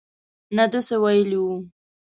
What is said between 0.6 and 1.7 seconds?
ده څه ویلي وو.